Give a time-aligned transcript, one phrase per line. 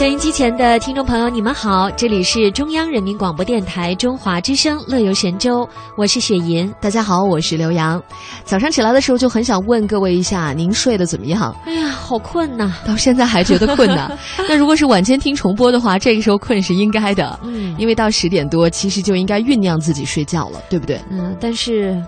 [0.00, 5.60] 收音机前的听众朋友，你们好，这里是中央人民广播电台中华之声《乐游神州》，
[5.94, 6.74] 我是雪莹。
[6.80, 8.02] 大家好，我是刘洋。
[8.42, 11.54] 早上起来的时候就很想问各位一下，您睡得怎么样？
[11.66, 12.72] 哎呀，好困呐！
[12.86, 14.10] 到现在还觉得困呢。
[14.48, 17.38] 那如果是晚间听重播的话，这个时候困是应该的。
[17.42, 20.98] 嗯，因为到十点多，其实就应该酝酿自己睡觉了，对不对？
[21.10, 22.02] 嗯，但是。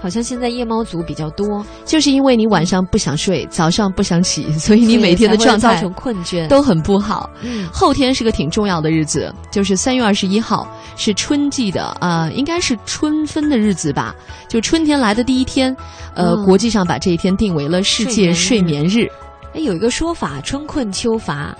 [0.00, 7.28] 好像现在夜猫族比较多，就是因为你晚上不想睡，早上不想起， 所以你每天的状态造成困倦都很不好。
[7.42, 14.14] 嗯，后天是个挺重要的日子，就是三月二十一号，是春季的啊，应该是春分的日子吧？
[14.48, 15.74] 就春天来的第一天，
[16.14, 19.08] 呃，国际上把这一天定为了世界睡眠日。
[19.54, 21.56] 哎，有一个说法，春困秋乏，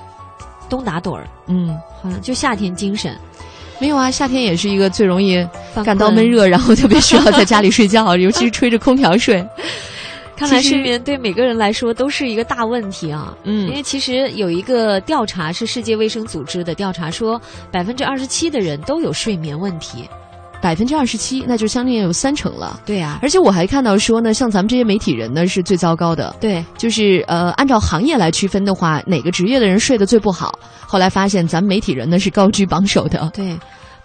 [0.69, 1.27] 冬打盹儿。
[1.48, 3.16] 嗯，好像就夏天精神。
[3.78, 5.46] 没有啊，夏天也是一个最容易
[5.84, 9.46] 感到闷热，然后特别需要在家里睡觉， 尤其是吹着空调睡。
[10.36, 13.34] 看来睡眠对每个人来说都是一个大问题啊。
[13.44, 20.08] 嗯，因为其实有一个调查是世界卫生组织的调查，说百分之二十七的人都有睡眠问题。
[20.60, 22.80] 百分之二十七，那就相当于有三成了。
[22.84, 26.34] 对呀，而且我还看到说呢，像咱们这些媒体人呢是最糟糕的。
[26.40, 30.58] 对，就是呃，按照行业来区分的话，哪个职业的人睡得最不好？
[30.86, 33.30] 后来发现咱们媒体人呢是高居榜首的。
[33.34, 33.56] 对。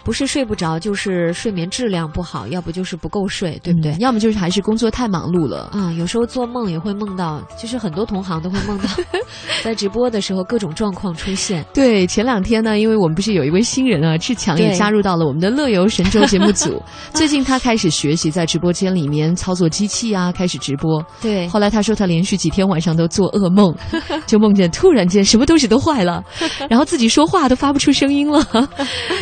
[0.04, 3.94] 不是睡不着，就是睡眠质量不好，要不就是不够睡，对不对？
[3.98, 5.92] 要么就是还是工作太忙碌了啊。
[5.92, 8.88] 有时候做梦也会梦到，就是很多同行都会梦到，
[9.62, 11.64] 在直播的时候各种状况出现。
[11.72, 16.82] 对，前两天呢，因为我们不是有一位新人啊，志强也加入到了我们的乐游神州节目组。
[17.14, 21.04] 最近他开始学习在直播间里面操作机器啊，开始直播。
[21.20, 21.46] 对。
[21.48, 23.74] 后来他说他连续几天晚上都做噩梦，
[24.26, 26.22] 就梦见突然间什么东西都坏了，
[26.68, 28.44] 然后自己说话都发不出声音了，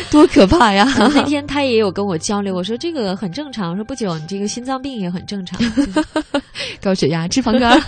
[0.09, 0.70] 多可怕！
[0.73, 5.59] 呀，那天他也有跟我交流，我说这个很正常，说不久你这个心脏病也很正常，
[6.81, 7.79] 高血压、脂肪肝，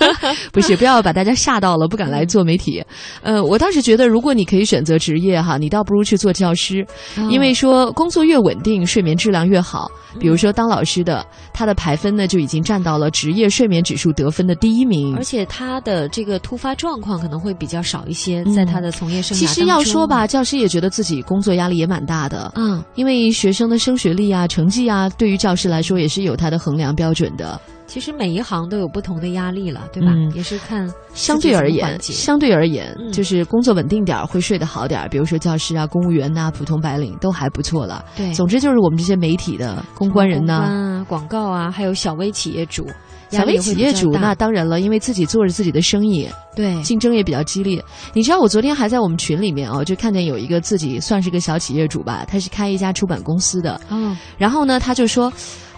[0.51, 2.83] 不是不要把大家吓到了，不敢来做媒体。
[3.21, 6.85] 呃，我倒是觉得，如果你可以选择职业哈，你倒不如去做教师，
[7.29, 9.89] 因为说工作越稳定，睡眠质量越好。
[10.19, 27.59] 比如说当老师的，他的排分呢就已经占到了职业睡眠指数得分的第一名，而且他的这个突发状况可能会比较少一些，在他的从业生涯其实要说吧，教师也觉得自己工作压力也蛮大的，嗯，因为学生的升学率啊、成绩啊，对于教师来说也是有他的衡量标准的。
[27.85, 30.11] 其实每一行都有不同的压力了，对吧？
[30.33, 35.09] 也是看相对而言，相对而言，就是工作稳定点儿，会睡得好点儿。
[35.09, 38.03] 比如说教师啊、公务员呐、普通白领都还不错了。
[38.15, 42.87] 对，总之就是我们这些媒体的公关人呐、广告啊，还有小微企业主、
[43.33, 47.83] 小微企业主，那当然了，因为自己做着自己的生意，对，竞争也比较激烈。
[48.13, 53.79] 你知道，我昨天还在我们群里面哦，就看见有一个自己算是个小企业主吧，他是开一家出版公司的。
[53.89, 55.31] 嗯，然后呢，他就说，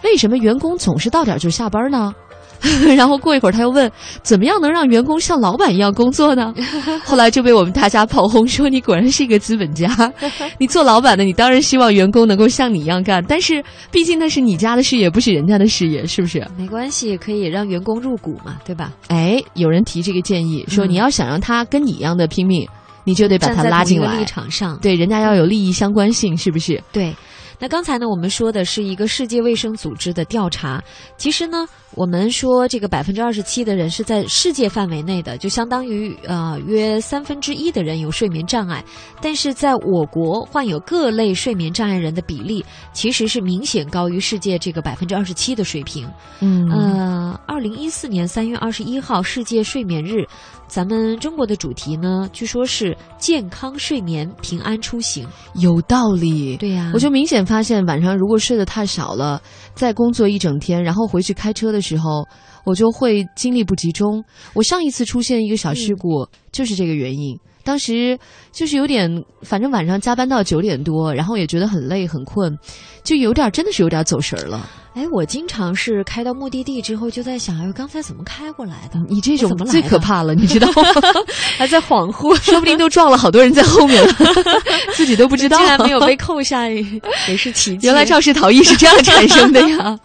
[0.04, 2.14] 为什么员工总是到点就下班呢？
[2.96, 3.92] 然后过一会儿他又问，
[4.24, 6.54] 怎么样能让员工像老板一样工作呢？
[7.06, 9.90] 后来就被我们大家炮轰说，你果然是一个资本家。
[10.58, 16.46] 你做老板的，你当然希望员工能够像你一样干，但是毕竟那是你家的事业，不是人家的事业，是不是？
[16.58, 18.92] 没关系，可以让员工入股嘛，对吧？
[19.08, 22.68] 哎，有人提这个建议，说你要想让他跟你一样的拼命，
[23.04, 24.18] 你就得把他拉进来。
[24.18, 26.82] 立场上，对，人家要有利益相关性，是不是？
[26.92, 27.14] 对。
[27.60, 30.84] 那刚才呢，我们说的是一个世界卫生组织的调查。
[31.18, 38.84] 其实呢，我们说这个百分之二十七的人是在世界范围内的，就相当于呃约三分之一的人有睡眠障碍。
[39.22, 46.08] 但是在我国，患有各类睡眠障碍人的比例其实是明显高于世界这个百分之二十七的水平。
[46.42, 50.26] 嗯，呃，二零一四年三月二十一号世界睡眠日。
[50.68, 55.24] 咱们中国的主题呢，据说是健康睡眠、平安出行，
[55.54, 56.58] 有道理。
[56.58, 59.42] 对呀，我就明显发现晚上如果睡得太少了，
[59.76, 62.28] 再工作一整天，然后回去开车的时候，
[62.64, 64.24] 我就会精力不集中。
[64.54, 67.38] 我上一次出现一个小事故，就是这个原因。
[67.64, 68.18] 当时
[68.52, 69.10] 就是有点，
[69.42, 72.56] 反正晚上加班到九点多，然后也觉得很累很困，
[73.04, 74.70] 就有点真的是有点走神儿了。
[74.96, 79.00] 哎，我经常是开到目的地之后就在想，哎，刚才怎么开过来的？
[79.10, 80.84] 你这种最可怕了，你知道吗？
[81.60, 84.14] 还在恍惚， 说不定都撞了好多人在后面了，
[84.94, 87.88] 自己都不知道， 竟然没有被扣下，也是奇迹。
[87.88, 90.00] 原来肇事逃逸是这样产生的呀！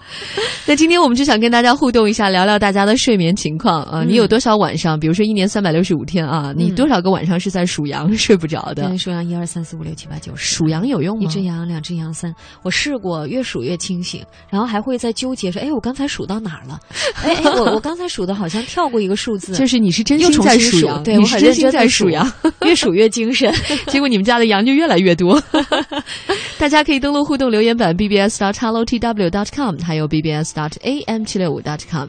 [0.66, 4.02] 那今天我们就想跟大家互动一下，聊聊大家的睡眠情况啊。
[4.02, 4.98] 你有多少晚上？
[4.98, 8.98] 比如说一年三百六十五天啊，你多少个晚上是在数羊睡不着的？
[8.98, 11.22] 数羊一二三四五六七八九十，数羊有用吗？
[11.22, 12.34] 一只羊，两只羊，三。
[12.62, 16.80] 我试过，越数越清醒，然后还会在纠结说：“哎，我刚才数到哪儿了？
[17.22, 19.54] 哎，我我刚才数的好像跳过一个数字。
[19.58, 22.30] ”就是你是真心在数羊，对我很认真在数羊，
[22.64, 23.52] 越数越精神。
[23.88, 25.42] 结果你们家的羊就越来越多。
[26.58, 30.72] 大家可以登录互动留言板 bbs dot hello tw dot com，还有 bbs dot
[31.06, 32.08] am 七六五 dot com。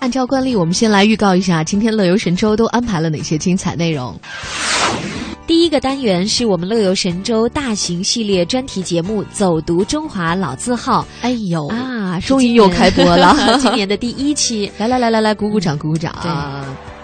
[0.00, 4.18] 按照惯例，我们先来预告一下今天乐游神州都安排了哪些精彩内容。
[5.46, 11.02] 第一个单元是我们乐游神州大型系列专题节目《走读中华老字号》。
[11.22, 14.70] 哎呦啊，终于又开播了， 今年的第一期。
[14.78, 16.14] 来来来来来，鼓鼓掌，鼓鼓掌。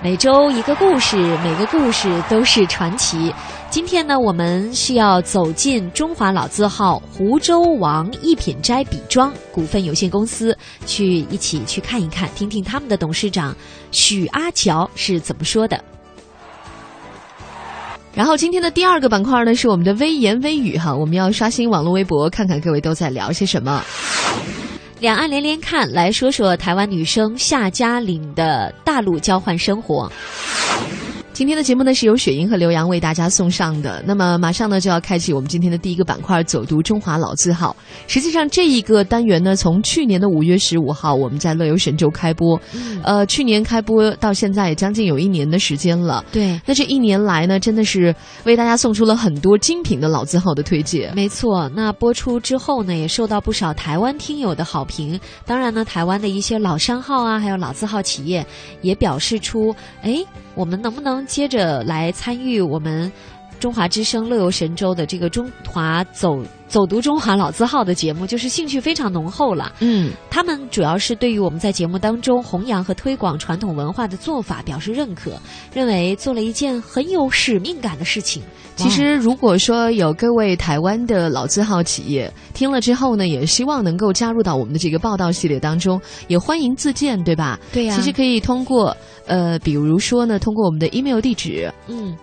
[0.02, 3.34] 每周一个故事，每个故事都是传奇。
[3.68, 13.54] 今天呢，我们是要走进中华老字号湖州王一品斋笔庄股份有限公司，去一起去看一看，听听他们的董事长
[13.90, 15.78] 许阿乔是怎么说的。
[18.14, 23.84] 然后今天的第二个板块呢，是我们的微言微语哈，我们要刷新网络微博，看看各位都在聊些什么。
[25.00, 30.10] 两岸连连看，来说说台湾女生夏嘉玲的大陆交换生活。
[31.36, 34.02] 今天的节目呢是由雪莹和刘洋为大家送上的。
[34.06, 37.76] 那么马上呢就要开启我们今天的第一个板块——走读中华老字号。
[38.06, 42.58] 实际上这一个单元呢，从去年的五月十五号我们在乐游神州开播，
[43.02, 46.24] 呃，去年开播到现在也将近有一年的时间了。
[46.32, 51.14] 对，那这一年来呢，真的是为大家送出了很多精品的老字号的推荐。
[51.14, 55.20] 没错，那播出之后呢，也受到不少台湾听友的好评。
[55.44, 58.42] 当然呢，台湾的一些老商号啊，还有老字号企业
[58.80, 60.24] 也表示出，哎。
[60.56, 63.10] 我们能不能接着来参与我们
[63.58, 68.26] 中华之声乐游神州的这个中华走走读中华老字号的节目？
[68.26, 69.72] 就是兴趣非常浓厚了。
[69.80, 75.32] 嗯，他们主要是对于我们在节目当中弘扬和推广传统文化的做法表示认可，
[75.72, 78.42] 认为做了一件很有使命感的事情。
[78.74, 85.98] 其实，如果说有各位台湾的老字号企业听了之后呢，也希望能够加入到我们的这个报道系列当中，
[86.28, 87.58] 也欢迎自荐，对吧？
[87.72, 87.96] 对呀。
[87.96, 88.94] 其实可以通过
[89.26, 92.14] 呃，比如说呢，通过我们的 email 地址，嗯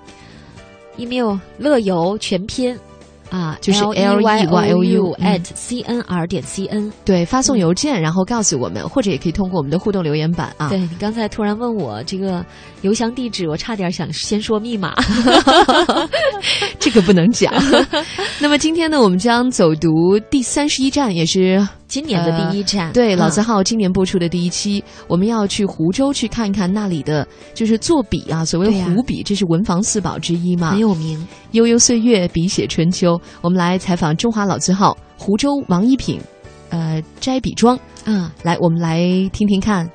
[0.98, 2.78] ，email 乐游全拼。
[3.34, 10.70] 啊，就是 L E Y O U at C N R 点 C N，对，发送邮件，然后告诉我们，或者也可以通过我们的互动留言板啊。
[10.70, 12.46] 对你刚才突然问我这个
[12.84, 14.94] 邮箱地址，我差点想先说密码，
[16.78, 17.52] 这个不能讲。
[18.40, 21.68] 那么今天呢，我们将走读第三十一站，也是。
[21.94, 31.24] 今年的第一站，对老字号今年播出的第一期，我们要去湖州去看一看那里的，就是作笔啊，所谓湖笔，这是文房四宝之一嘛，很有名。
[31.52, 33.16] 悠悠岁月，笔写春秋。
[33.42, 36.20] 我们来采访中华老字号湖州王一品，
[36.70, 37.80] 呃，斋笔庄。
[38.06, 39.00] 嗯，来，我们来
[39.32, 39.88] 听听看。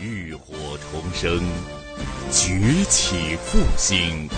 [0.00, 0.54] 浴火
[0.92, 1.42] 重生，
[2.30, 4.28] 崛起复兴，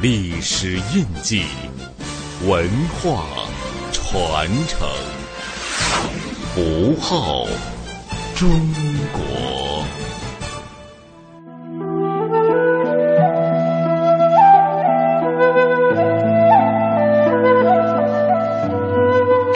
[0.00, 1.42] 历史印记，
[2.46, 2.66] 文
[3.02, 3.26] 化。
[4.04, 4.88] 传承
[6.54, 7.44] 符号
[8.34, 8.48] 中
[9.12, 9.20] 国。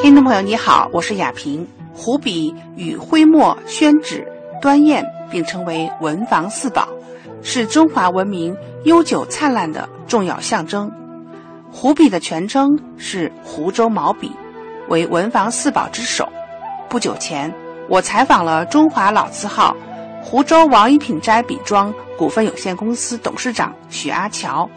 [0.03, 1.67] 听众朋友，你好，我是雅萍。
[1.95, 4.31] 湖笔与徽墨、宣纸、
[4.61, 6.87] 端砚并称为文房四宝，
[7.43, 10.93] 是中华文明悠久灿烂的重要象征。
[11.73, 14.31] 湖笔的全称是湖州毛笔。
[14.89, 16.29] 为文房四宝之首。
[16.89, 17.53] 不久前，
[17.89, 19.75] 我采访了中华老字号
[20.23, 24.69] 湖州王一品斋笔庄股份有限公司董事长许阿乔，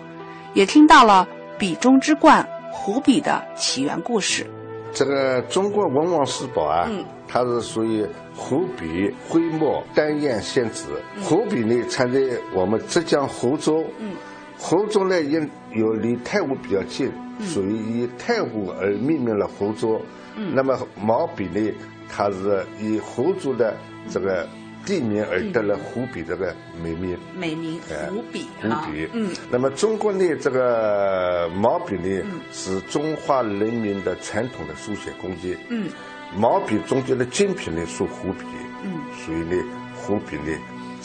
[0.54, 4.48] 也听到了笔中之冠湖笔的起源故事。
[4.94, 6.90] 这个中国文房四宝啊，
[7.28, 10.86] 它是属于湖笔、徽墨、丹砚宣纸。
[11.22, 12.22] 湖笔呢产在
[12.54, 13.84] 我们浙江湖州。
[13.98, 14.14] 嗯，
[14.58, 20.02] 湖州呢因有离太湖比较近，属于以太湖而命名了湖州。
[20.36, 21.72] 嗯，那么毛笔呢，
[22.10, 23.76] 它是以湖州的
[24.10, 24.48] 这个。
[24.86, 29.10] 地名而得了湖笔这个美名，美名湖笔，湖笔。
[29.14, 35.58] 嗯，那么中国呢这个毛笔呢，是中华人民的传统的书写工具。
[35.70, 35.90] 嗯，
[36.38, 38.46] 毛笔中间的精品呢属湖笔。
[38.84, 38.94] 嗯，
[39.26, 39.64] 所以呢，
[39.96, 40.56] 湖笔呢，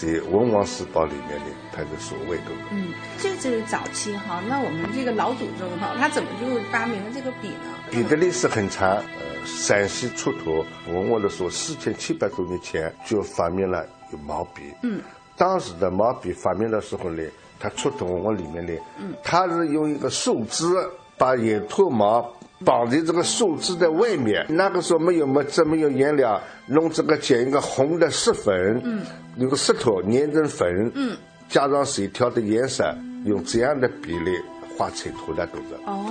[0.00, 2.45] 在《文王四宝》里面的它的所谓的。
[2.71, 7.75] 嗯，这就是早期哈，那我们这个老祖宗哈，他怎么就发明了这个笔呢？
[7.90, 9.02] 笔的历史很长。
[9.47, 14.62] 陕西出土文物的时候，四千七百多年前就发明了有毛笔。
[14.83, 15.00] 嗯，
[15.35, 17.23] 当时的毛笔发明的时候呢，
[17.59, 20.66] 它出土文物里面呢，嗯，它是用一个树枝
[21.16, 22.30] 把野兔毛
[22.64, 24.47] 绑在这个树枝的外面。
[24.49, 29.02] 那个时候没有墨汁，没有颜料，弄这个捡一个红的石粉，嗯，
[29.37, 31.17] 有个石头粘成粉，嗯，
[31.49, 34.33] 加上水调的颜色，用这样的比例
[34.76, 35.75] 画彩图的都是。
[35.87, 36.07] 哦，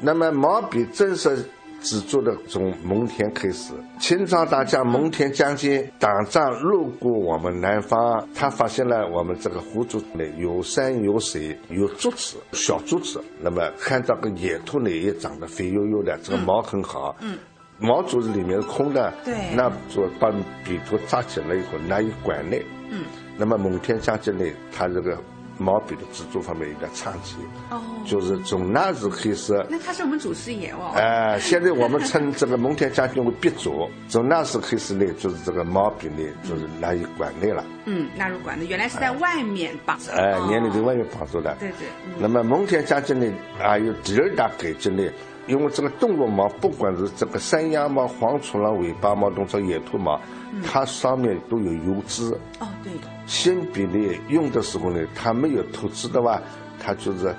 [0.00, 1.44] 那么毛笔正是。
[1.86, 13.22] 制作的从蒙恬开始，秦朝大将蒙恬将军打仗路过我们南方，他发现了我们这个湖州呢有山有水有竹子，小竹子。
[13.40, 17.14] 那么看到个野兔呢也长得肥油油的，这个毛很好。
[17.20, 17.38] 嗯，
[17.78, 19.14] 毛竹子里面是空的。
[19.24, 19.32] 对。
[19.54, 20.28] 那就把
[20.64, 22.66] 笔头扎紧了以后拿一管内。
[22.90, 23.04] 嗯。
[23.38, 25.16] 那么蒙恬将军呢，他这个。
[25.58, 27.36] 毛笔的制作方面有点差距，
[27.70, 30.92] 哦，就是从那时开始，那他是我们祖师爷哦。
[30.94, 33.88] 哎，现在我们称这个蒙恬将军为鼻祖。
[34.08, 37.64] 从那时开始呢，就是这个毛笔呢，就是纳入馆内了。
[37.86, 39.98] 嗯，纳入馆内，原来是在外面绑。
[40.12, 41.56] 哎，年龄在外面绑着的。
[41.58, 41.88] 对对。
[42.18, 45.02] 那么蒙恬将军呢，还有第二大改进呢，
[45.46, 50.20] 因为这个动物毛，不管是这个山羊毛、黄鼠狼尾巴毛，或者野兔毛，
[50.64, 52.32] 它上面都有油脂。
[52.58, 52.92] 哦，对。
[53.26, 56.40] 铅笔呢，用的时候呢，它没有涂脂的话，
[56.80, 57.34] 它就是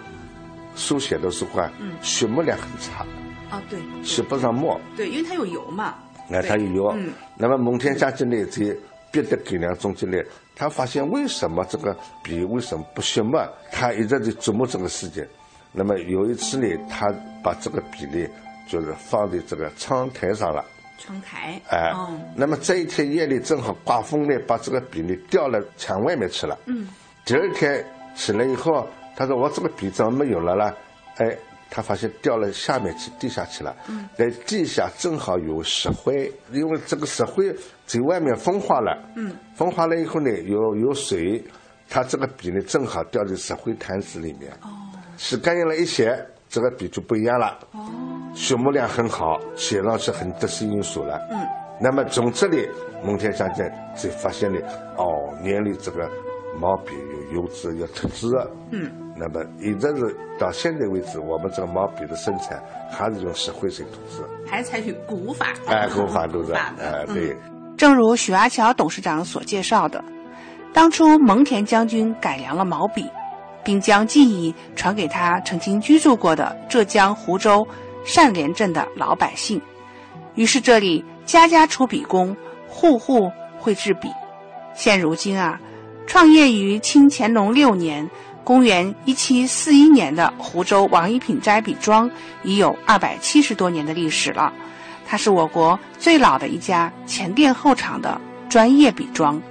[0.76, 1.72] 书写的时候啊，
[2.02, 3.06] 血墨量很差。
[3.50, 4.80] 啊，对，写不上墨。
[4.96, 5.96] 对，因为它有油嘛。
[6.30, 6.94] 那它有油。
[6.98, 7.12] 嗯。
[7.38, 8.76] 那么蒙恬将军呢，在
[9.12, 10.18] 别的改良中间呢，
[10.54, 13.42] 他发现为什么这个笔为什么不写墨？
[13.72, 15.26] 他一直在琢磨这个事情。
[15.78, 17.08] 那么有一次呢，他
[17.44, 18.28] 把这个笔呢，
[18.68, 20.66] 就是放在这个窗台上了。
[20.98, 21.94] 窗台，哎，
[22.36, 26.58] 那么这一天夜里正好刮风呢，把这个笔呢掉了墙外面去了。
[26.66, 26.88] 嗯，
[27.24, 30.74] 第二天起来以后，他说我这个笔怎么没有了呢？
[31.18, 31.38] 哎，
[31.70, 33.76] 他发现掉了下面去地下去了。
[33.88, 37.56] 嗯，在地下正好有石灰，因为这个石灰
[37.86, 38.98] 在外面风化了。
[39.16, 41.44] 嗯，风化了以后呢，有有水，
[41.88, 44.52] 他这个笔呢正好掉在石灰坛子里面。
[44.64, 44.87] 哦，
[45.18, 46.26] 洗干净了一些。
[46.50, 47.92] 这个笔就不一样了，哦，
[48.34, 51.20] 血墨量很好，写上去很得心应手了。
[51.30, 51.46] 嗯，
[51.78, 52.66] 那么从这里
[53.04, 54.58] 蒙恬将军就发现了，
[54.96, 55.06] 哦，
[55.44, 56.10] 原来这个
[56.58, 56.94] 毛笔
[57.34, 58.28] 有油脂，有特质。
[58.72, 65.48] 嗯，那么一直是到现在为止，我们这个毛笔的生产还是用石灰水涂制，还采取古法。
[65.68, 66.54] 哎，古法都是。
[66.54, 67.36] 哎，对。
[67.78, 70.02] 正如许阿乔董事长所介绍的，
[70.74, 73.06] 当初蒙恬将军改良了毛笔。
[73.68, 77.68] 并将技艺传给他曾经居住过的浙江湖州
[78.06, 79.62] 善莲镇的老百姓，
[80.36, 82.34] 于是这里家家出笔工，
[82.70, 84.08] 户户会制笔。
[84.74, 85.60] 现如今啊，
[86.06, 88.10] 创业于清乾隆六年
[88.46, 92.10] （公元1741年）的湖州王一品斋笔庄
[92.44, 94.54] 已有二百七十多年的历史了。
[95.06, 99.42] 它是我国最老的一家前店后厂的专业笔庄，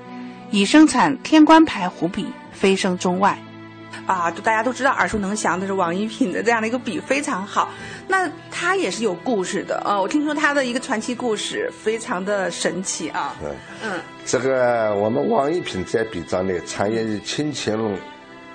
[0.50, 3.38] 以生产天官牌湖笔飞升中外。
[4.06, 7.68] 啊，就大家都知道耳熟能详的是王一品的这样的一个笔非常好，
[8.06, 10.00] 那他也是有故事的啊。
[10.00, 13.34] 我听说他的一个传奇故事非常的神奇啊。
[13.42, 13.50] 嗯
[13.82, 17.98] 嗯，这个我们王一品在笔庄呢，创业于清乾隆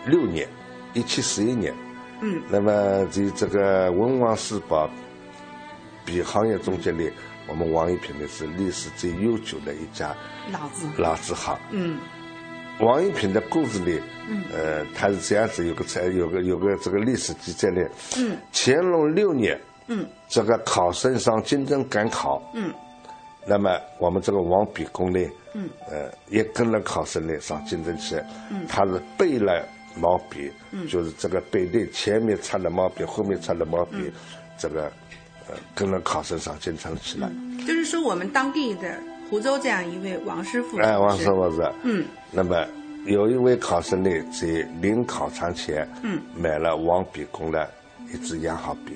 [0.06, 0.48] 六年，
[0.94, 1.74] 一七四一年。
[2.22, 4.90] 嗯，那么在这个文王四宝
[6.06, 7.04] 笔行业中间呢，
[7.48, 10.16] 我们王一品呢是历史最悠久的一家
[10.50, 11.60] 老字老字号。
[11.72, 12.00] 嗯。
[12.82, 17.82] 王一平的故事里，嗯呃，他是这样子，有个才有个有个这个历史记载呢。
[18.18, 18.36] 嗯。
[18.52, 22.74] 乾隆六年，嗯，这个考生上京城赶考，嗯，
[23.46, 25.20] 那么我们这个王笔工呢，
[25.54, 28.16] 嗯，呃，也跟了考生呢上京城去，
[28.50, 29.64] 嗯，他是背了
[29.96, 34.12] 毛笔，嗯，就是这个背对前面插了毛笔，后面插了毛笔，
[34.58, 34.92] 这个，
[35.48, 37.32] 呃，跟了考生上京城去了。
[37.68, 38.98] 就是说，我们当地的。
[39.32, 42.68] 湖州这样一位王师傅，哎，王师傅是，嗯，那么
[43.06, 44.46] 有一位考生呢，在
[44.82, 47.66] 临考场前，嗯，买了王笔工的
[48.14, 48.94] 一支羊毫笔，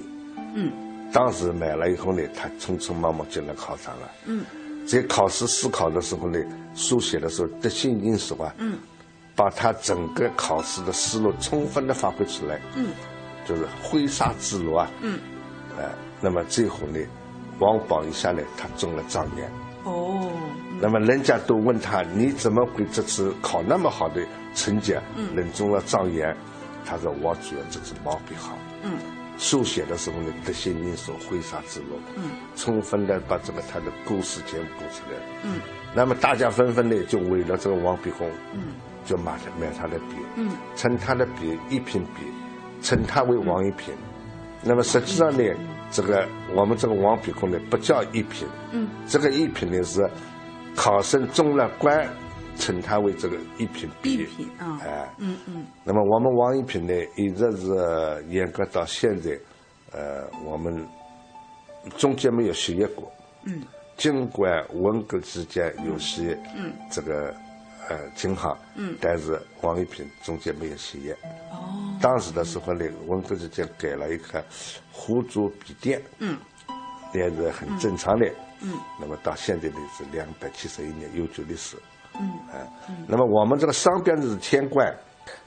[0.54, 0.70] 嗯，
[1.14, 4.44] 当时买了以后呢，他匆匆忙忙进了考场了，嗯，
[4.86, 6.38] 在考试思考的时候呢，
[6.76, 8.78] 书写的时候得心应手啊，嗯，
[9.38, 12.88] 把他整个考试的思路充分的发挥出来，嗯，
[13.48, 15.18] 就是挥洒自如啊，嗯，
[15.78, 15.90] 呃，
[16.20, 17.00] 那么最后呢，
[17.60, 19.50] 王宝一下来，他中了状元。
[20.86, 24.22] 哦，那么人家都问他，你怎么会这次考那么好的
[24.54, 25.36] 成绩，嗯。
[25.36, 26.36] 人中了状元？
[26.86, 28.92] 他说我主要就是毛笔好，嗯，
[29.40, 35.60] 书写的时候呢得心应手，挥洒自如，嗯，充分的把这个他的故事全补出来，嗯，
[35.96, 38.62] 那么大家纷纷的就为了这个王笔红，嗯，
[39.04, 42.22] 就买他买他的笔，嗯，称他的笔一品笔，
[42.84, 43.92] 称他为王一品。
[44.62, 45.44] 那么实际上呢，
[45.90, 50.08] 这个我们这个王笔红呢不叫一品，嗯，这个一品呢是
[50.76, 52.08] 考生中了官，
[52.58, 54.14] 称他为这个一品笔。
[54.14, 59.32] 一品啊，哎，嗯嗯那么我们王一品呢，一直是严格到现在，
[59.92, 60.86] 呃，我们
[61.98, 63.12] 中间没有歇业过。
[63.44, 63.62] 嗯，
[63.98, 67.34] 尽管文革之间有些嗯这个
[67.90, 71.14] 呃情况，嗯但是王一品中间没有歇业。
[71.52, 74.44] 哦，当时的时候呢，文革之间改了一个
[74.92, 76.38] 湖州笔电，嗯
[77.14, 78.26] 也是很正常的。
[78.28, 78.36] 嗯
[79.00, 81.78] 那么到现在呢是两百七十一年悠久历史。
[82.18, 82.66] 嗯啊，
[83.08, 84.96] 那么我们这个商标呢是天冠，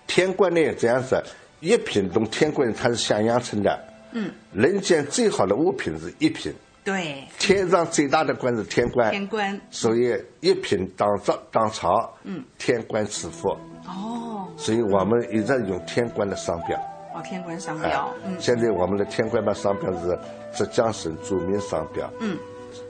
[0.07, 1.19] 天冠呢这样子，
[1.61, 3.85] 一品同天冠它是相映衬的。
[4.13, 13.49] 嗯，人间最好的物品是一品，对，天上最大的官是天官，天官，所以一品当朝当朝，嗯，天官赐福，
[13.87, 14.47] 哦。
[14.57, 16.79] 所以我们一直用天官的商标。
[17.15, 18.37] 哦，天官商哎标，嗯。
[18.39, 20.19] 现在我们的天官的商标是
[20.53, 22.37] 浙江省著名商标，嗯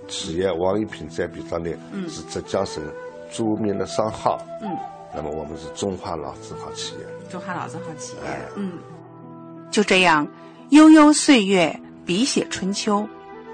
[0.08, 2.82] 企业王一品在笔上呢，嗯是浙江省
[3.30, 4.38] 著名的商号。
[4.62, 4.76] 嗯，
[5.14, 7.00] 那么我们是中华老字号企业。
[7.30, 8.72] 中华老字号企业哎，嗯，
[9.70, 10.26] 就这样，
[10.70, 13.06] 悠悠岁月，笔写春秋，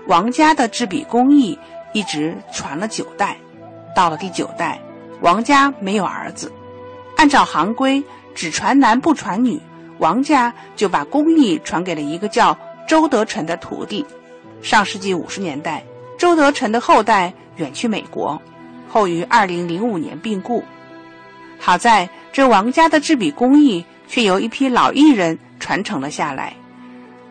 [0.06, 1.58] 王家的制笔工艺
[1.92, 3.36] 一直传了九代。
[3.94, 4.80] 到了第九代，
[5.20, 6.50] 王家没有儿子，
[7.16, 8.02] 按照行规，
[8.34, 9.60] 只传男不传女，
[9.98, 12.56] 王家就把工艺传给了一个叫
[12.88, 14.04] 周德臣的徒弟。
[14.62, 15.84] 上世纪五十年代，
[16.18, 18.40] 周德臣的后代远去美国，
[18.88, 20.62] 后于二零零五年病故。
[21.58, 26.54] 好在这王家的制笔工艺却由一批老艺人传承了下来，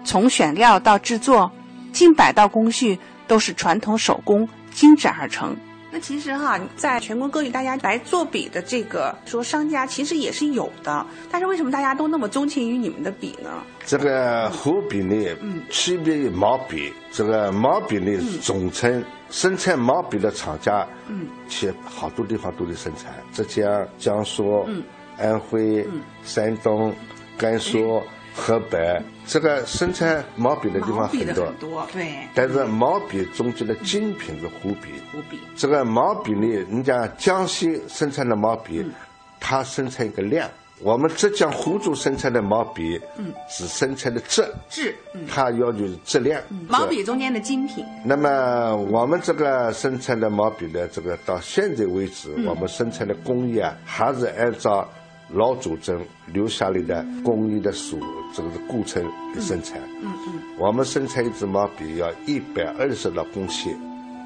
[0.04, 1.52] 从选料到制作，
[1.92, 5.56] 近百道工序都是传统手工精制而成。
[5.94, 13.62] 那其实哈，在全国各地，大家来做笔的这个说商家其实也是有的，但是为什么大家都那么钟情于你们的笔呢？
[13.86, 16.92] 这个湖笔呢，嗯区别于毛笔。
[17.12, 24.82] 这个毛笔呢是总称，生产毛笔的厂家，嗯，其实好多地方都在生产，浙江、江苏、嗯
[25.20, 26.92] 安徽、嗯山东、
[27.38, 28.02] 甘肃、
[28.36, 31.46] 河北，这个生产毛笔的地方很多。
[31.46, 34.90] 很多，对，但是毛笔中间的精品是湖笔。
[35.12, 38.92] 湖笔，这个毛笔呢，人家江西生产的毛笔，嗯
[39.40, 40.48] 它生产一个量；
[40.80, 46.42] 我们浙江湖州生产的毛笔，嗯，是生产的质，质，嗯，它要求是质量。
[46.70, 54.90] 毛笔中间的精品，那么我们这个生产的毛笔呢，这个到现在为止，嗯我们生产的工艺啊，还是按照
[55.34, 58.00] 老祖宗留下来的工艺的属
[58.34, 59.04] 这个是过程
[59.36, 59.80] 来生产。
[60.02, 63.72] 嗯嗯，我们生产一支毛笔要一百二十道工序，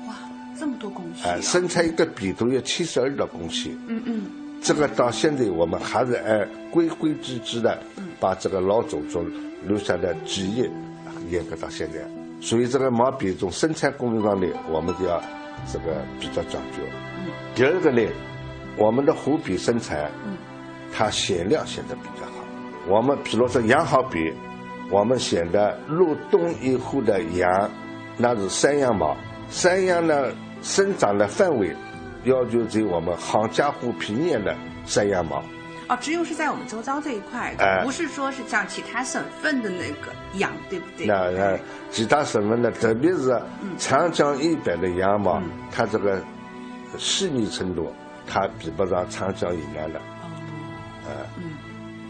[0.08, 0.14] 哇，
[0.60, 3.78] 这么多工序、啊，啊，生产一个笔都要七十二道工序。
[3.88, 4.22] 嗯嗯
[4.62, 7.80] 这个到现在我们还是按规规矩矩的
[8.20, 9.24] 把这个老祖宗
[9.66, 10.68] 留下的技艺
[11.30, 12.00] 严格到现在。
[12.42, 15.22] 所以这个毛笔从生产工艺上呢，我们就要
[15.72, 16.84] 这个比较讲究。
[17.56, 18.02] 第二个呢，
[18.78, 20.12] 我们的湖笔生产，
[20.94, 22.32] 它选料选的比较好。
[22.88, 24.34] 我们比如说羊毫笔，
[24.90, 27.70] 我们选的入冬以后的羊，
[28.18, 29.16] 那是山羊毛。
[29.50, 31.76] 山羊呢生长的范围
[32.24, 35.44] 要求在我们杭嘉湖平原的山羊毛。
[35.90, 41.08] 哦，只有是在我们周遭这一块的，哎不是说是像其他省份的那个羊，对不对？
[41.08, 41.58] 那那
[41.90, 43.42] 其他省份的，特别是
[43.78, 46.22] 长江以北的羊毛，嗯它这个
[46.98, 47.94] 细腻程度，
[48.28, 50.02] 它比不上长江以南的。
[51.08, 51.52] 哦，呃，嗯。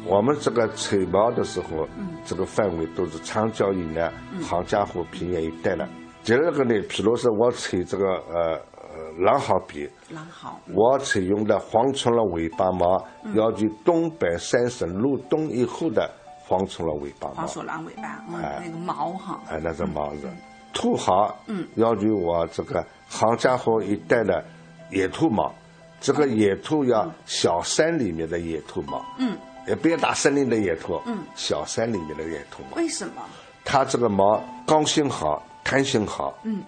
[0.05, 1.87] 我们这个采毛的时候，
[2.25, 4.41] 这个范围都是长江以南、嗯。
[4.41, 5.87] 杭嘉湖平原一带的。
[6.23, 16.09] 第二个呢，譬如说我采这个呃呃狼毫笔，狼毫，我采用的黄虫了尾巴毛，要求东北三省入冬以后的
[16.45, 17.47] 黄虫了尾巴毛黄。
[17.47, 18.61] 鼠狼尾巴，嗯，哎。
[18.65, 20.29] 那个毛哈，哎，那是毛子。
[20.73, 24.43] 兔毫，嗯，要求我这个杭嘉湖一带的
[24.91, 25.53] 野兔毛，
[25.99, 29.35] 这个野兔要小山里面的野兔毛，嗯，
[29.67, 33.21] 也不要大森林的野兔，嗯，小山里面的野兔毛，为什么？
[33.65, 36.61] 它这个毛刚性好，弹性好，嗯，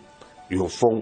[0.49, 1.01] 有风，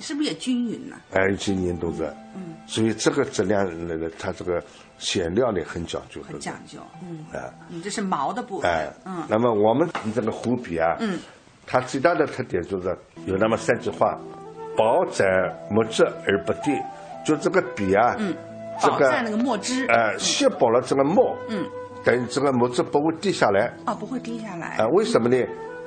[0.00, 0.96] 是不是也均匀呢？
[1.12, 2.16] 哎，均匀度的。
[2.34, 4.62] 嗯，所以这个质量那个它这个
[4.98, 6.22] 选料呢很讲究。
[6.22, 11.18] 很讲究，嗯，啊，你，这是毛的部分，哎，嗯那么我们这个湖笔啊，嗯，
[11.66, 14.18] 它最大的特点就是有那么三句话：
[14.76, 15.26] 薄展
[15.70, 16.70] 墨质而不滴。
[17.26, 18.32] 就这个笔啊，嗯，
[18.80, 21.66] 这个那个墨汁，哎，吸饱了这个墨，嗯，
[22.04, 23.66] 等于这个墨汁不会滴下来。
[23.84, 24.76] 啊，不会滴下来。
[24.76, 25.36] 啊，，为什么呢？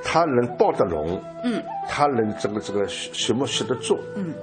[0.04, 4.34] 它能抱得拢，嗯，它能这个这个吸吸墨吸得住，嗯，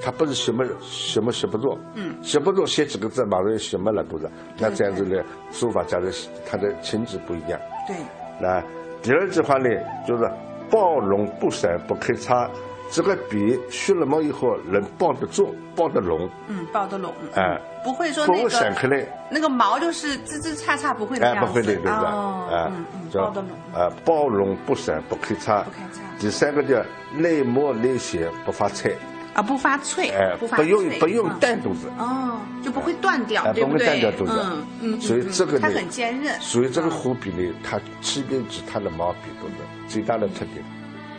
[0.00, 2.14] 它不是什么什么写不住，嗯。
[2.22, 4.30] 写不住写几个字马上就吸没了，不是。
[4.58, 6.08] 那这样子呢，书法家的
[6.48, 7.60] 他的情致不一样。
[7.88, 7.96] 对，
[8.40, 8.62] 那
[9.02, 9.68] 第二句话呢，
[10.06, 10.30] 就是
[10.70, 12.48] 抱拢不散不开叉，
[12.90, 19.06] 这个笔削了毛以后能抱得住，抱得拢，嗯，抱得拢，哎，不会说不会那个散开来。
[19.30, 21.92] 那个毛就是枝枝杈杈不会这哎，不会的，对不对？
[21.92, 25.62] 哦，啊嗯嗯，叫抱得拢，啊，包容不散不开叉。
[25.62, 26.80] 不开叉第三个叫
[27.16, 28.96] 内磨内写不发脆，
[29.34, 33.86] 啊，不发脆，哎，不发不用不用嗯淡肚子，哦，就不会断掉，哎，不会对对？
[33.86, 34.32] 淡掉肚子。
[34.40, 36.38] 嗯嗯，所以嗯这个呢，它很坚韧。
[36.40, 39.54] 所以这个湖笔呢，它区别其他的毛笔都是
[39.88, 40.64] 最大的特点。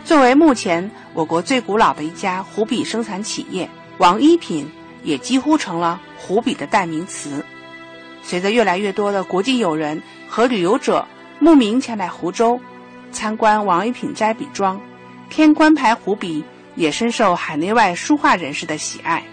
[0.05, 4.71] 作为目前我国最古老的一家湖笔生产企业，王一品
[5.03, 7.43] 也几乎成了湖笔的代名词。
[8.21, 11.03] 随着越来越多的国际友人和旅游者
[11.39, 12.59] 慕名前来湖州
[13.11, 14.79] 参观王一品斋笔庄，
[15.27, 16.43] 天官牌湖笔
[16.75, 19.23] 也深受海内外书画人士的喜爱。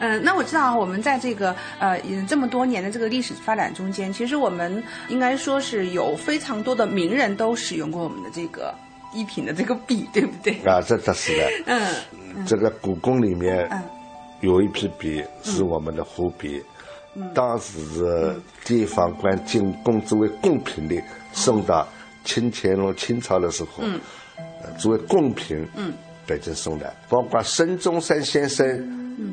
[0.00, 8.74] 嗯，那我知道我们在这个呃这么多年的这个历史发展中间，其实我们应该说是有非常多的名人都使用过我们的这个
[9.14, 10.54] 一品的这个笔，对不对？
[10.64, 11.48] 啊，这这是的。
[11.66, 13.82] 嗯这个故宫里面嗯。
[14.40, 16.60] 有一批笔是我们的湖笔，
[17.32, 21.00] 当时是地方官进贡作为贡品的
[21.32, 21.86] 送到
[22.24, 23.84] 清乾隆清朝的时候，
[24.64, 25.64] 呃作为贡品，
[26.26, 28.66] 北京送的，包括孙中山先生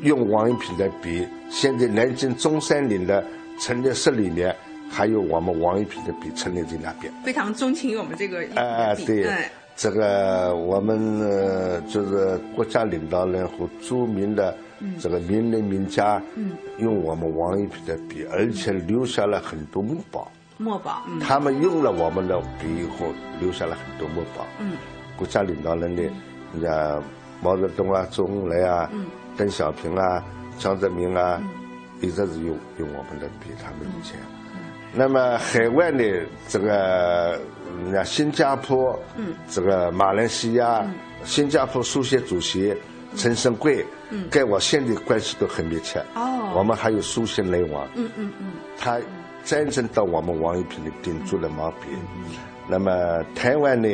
[0.02, 3.24] 用王一品的笔，现在南京中山陵的
[3.60, 4.54] 陈列室里面
[4.88, 7.12] 还有我们王一品的笔陈列在那边。
[7.24, 9.22] 非常钟情我们这个哎哎，对。
[9.22, 14.54] 的笔哎，这个我们呃就是国家领导人和著名的
[14.98, 16.20] 这个名人名家，
[16.76, 20.30] 用我们王一平的笔，而且留下了很多墨宝。
[20.58, 21.18] 墨宝，嗯。
[21.18, 23.06] 他们用了我们的笔以后，
[23.40, 24.46] 留下了很多墨宝。
[24.58, 24.72] 嗯，
[25.16, 26.02] 国家领导人的，
[26.52, 27.02] 你像
[27.42, 29.06] 毛泽东啊、周恩来啊、嗯。
[29.34, 30.22] 邓小平啊、
[30.58, 31.40] 江泽民啊，
[32.02, 34.18] 一直是用用我们的笔，他们以前。
[34.92, 37.40] 那么海外的，这个
[38.04, 40.84] 新加坡，嗯，这个马来西亚，
[41.24, 42.74] 新加坡书协主席
[43.16, 45.98] 陈胜贵，嗯，跟我现在关系都很密切。
[46.14, 47.86] 哦我们还有书信来往。
[47.94, 48.98] 嗯嗯嗯，他
[49.44, 51.86] 真正到我们王一平的定做的毛笔。
[52.68, 52.90] 那么
[53.36, 53.88] 台湾呢，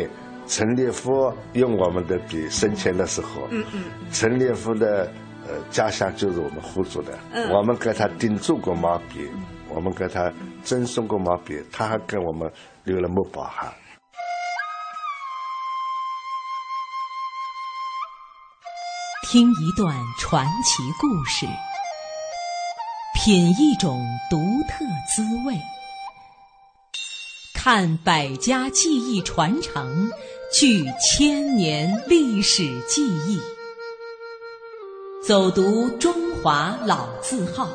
[0.47, 5.11] 陈列夫用我们的笔生前的时候，嗯嗯，陈列夫的
[5.47, 9.29] 呃家乡就是我们湖州的，嗯我们给他定做过毛笔，
[9.69, 10.33] 我们给他
[10.65, 12.51] 赠送过毛笔，他还跟我们
[12.87, 13.75] 留了墨宝哈。
[19.25, 21.46] 听一段传奇故事，
[23.12, 24.37] 品一种独
[24.68, 25.61] 特滋味，
[27.53, 30.12] 看百家技艺传承，
[30.53, 33.40] 聚千年历史记忆，
[35.27, 37.68] 走读中华老字号。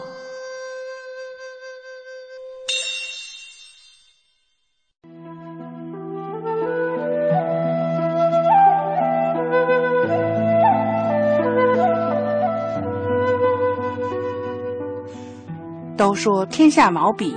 [16.02, 17.32] 都说天下毛笔，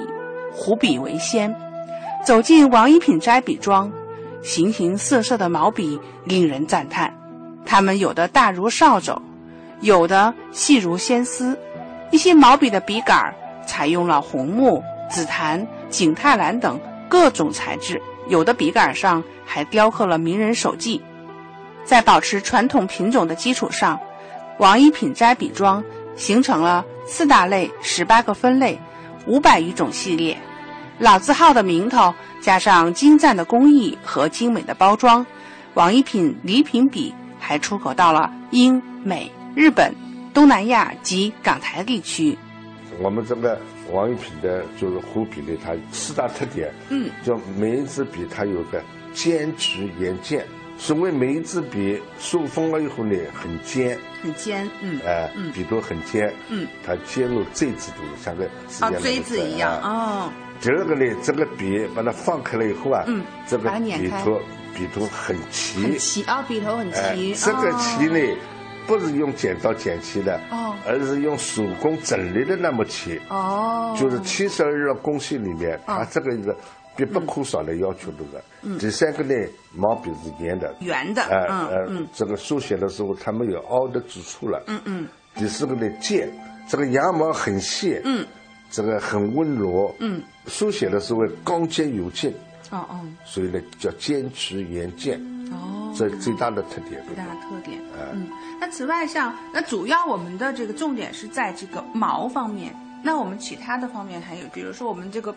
[0.51, 1.55] 湖笔为先。
[2.25, 3.93] 走进王一品斋笔庄，
[4.43, 7.15] 形形色色的毛笔令人赞叹。
[7.67, 9.21] 它们有的大如扫帚，
[9.83, 11.55] 有的细如纤丝。
[12.11, 13.35] 一些毛笔的笔杆
[13.67, 20.99] 采用了红木、紫檀、景泰蓝等各种材质，有的笔杆上还雕刻了名人手迹。
[21.85, 24.01] 在保持传统品种的基础上，
[24.57, 25.85] 王一品斋笔庄
[26.17, 28.79] 形成了四大类、十八个分类、
[29.27, 30.37] 五百余种系列。
[30.99, 35.27] 老字号的名头加上精湛的工艺和精美的包装，
[35.75, 39.93] 王一品礼品笔还出口到了英美、日本、
[40.33, 42.39] 东南亚及港台地区。
[43.01, 43.59] 我们这个
[43.91, 48.81] 王一品的就是湖笔呢，它四大特点，嗯，就每一支笔它有个
[49.13, 55.53] 尖曲眼尖，所谓每一支笔塑封了以后呢，很尖，很尖，嗯，哎、嗯。
[55.53, 58.45] 笔头很尖，嗯，它尖入锥子都是像个
[58.81, 59.89] 啊，锥子一样啊。
[59.89, 64.41] 哦，第二个呢，这个笔把它放开了以后啊，嗯这个笔头
[64.75, 68.37] 笔头很齐，很齐啊，笔头很哎齐，这个齐呢，
[68.87, 70.75] 不是用剪刀剪齐的，哦。
[70.87, 75.97] 而是用手工整理的那么齐，哦，就是七十二个工序里面，哦。
[75.99, 76.55] 它这个是
[76.97, 78.43] 必不可少的要求这个。
[78.63, 78.79] 嗯。
[78.79, 79.35] 第三个呢，
[79.75, 84.63] 毛笔是圆的，圆的，呃嗯呃嗯，这个书写的时候它没有凹的之处了。
[84.67, 85.09] 嗯嗯。
[85.35, 86.31] 第四个呢，尖，
[86.69, 88.25] 这个羊毛很细，嗯，
[88.71, 92.33] 这个很温柔，嗯，书写的时候刚健有劲，
[92.71, 93.01] 哦哦。
[93.25, 97.05] 所以呢叫坚持圆健，哦，这最大的特点。
[97.07, 97.79] 最大的特点。
[97.99, 98.07] 哎。
[98.13, 98.29] 嗯，
[98.61, 105.35] 那此外像那主要我们的这个重点是在这个毛方面，那我们其他的方面还有，比如说我们这个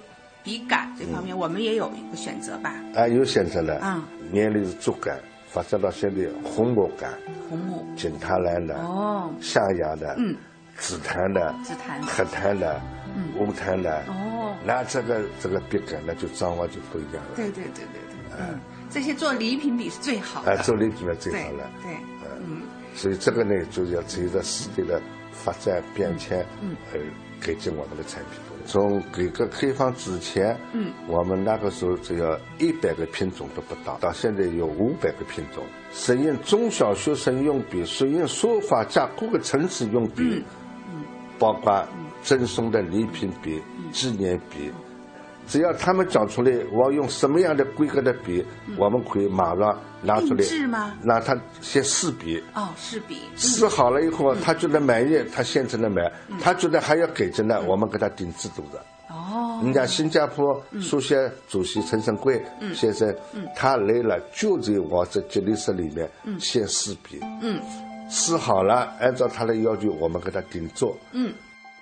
[0.47, 2.73] 笔杆这方面，我们也有一个选择吧？
[2.95, 7.11] 啊，有选择了，嗯，原来是竹竿，发展到现在红木杆、
[7.49, 10.33] 红木锦塔蓝的、哦，象牙的、嗯，
[10.77, 12.07] 紫檀的、紫檀的。
[12.07, 12.81] 黑檀的、
[13.13, 13.27] 嗯。
[13.37, 17.35] 乌檀的，哦，那这个这个笔杆呢就张望就不一样了。
[17.35, 18.57] 对对对对对，嗯，
[18.89, 21.69] 这些做礼品笔是最好的，哎，做礼品呢最好了。
[21.83, 21.91] 对，
[22.39, 22.61] 嗯。
[22.95, 25.01] 所以这个呢，就是要随着时代的
[25.33, 26.99] 发展变迁，嗯而
[27.45, 28.39] 改进我们的产品。
[28.67, 35.63] 从改革开放之前，嗯，我们那个时候只要一百个品种都不到，到现在有五百个品种。
[35.93, 40.43] 实验中小学生用笔，实验书法家各个层次用笔，
[40.93, 41.03] 嗯
[41.39, 41.87] 包括
[42.21, 44.71] 赠送的礼品笔、纪念笔。
[45.47, 48.45] 只要他们讲出来，我用什么样的规格的笔，
[48.77, 56.37] 我们可以马上拿出来是吗，让他先试笔，哦，试笔，试好了以后，他觉得满意，他现成的买；嗯。
[56.39, 58.83] 他觉得还要改进的，我们给他定制度的。
[59.09, 62.75] 哦，人家新加坡书协主席陈胜贵嗯。
[62.75, 63.15] 先生，
[63.55, 66.37] 他来了就在我这吉利室里面嗯。
[66.39, 67.57] 先试笔，嗯。
[68.09, 70.97] 试好了，按照他的要求，我们给他定做。
[71.13, 71.33] 嗯。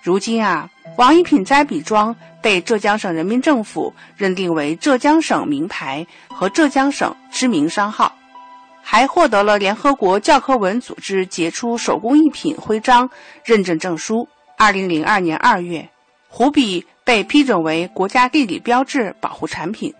[0.05, 8.13] 如今啊，王一品斋笔庄被浙江省人民政府认定为浙江省名牌和浙江省知名商号，
[8.83, 13.09] 还获得了联合国教科文组织杰出手工艺品徽章
[13.43, 14.27] 认证证书。
[14.57, 15.89] 二零零二年二月，
[16.29, 19.91] 湖笔被批准为国家地理标志保护产品。